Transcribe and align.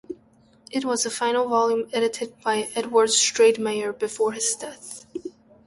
It 0.71 0.83
was 0.83 1.03
the 1.03 1.11
final 1.11 1.47
volume 1.47 1.87
edited 1.93 2.41
by 2.41 2.71
Edward 2.73 3.09
Stratemeyer 3.11 3.93
before 3.93 4.31
his 4.31 4.55
death. 4.55 5.05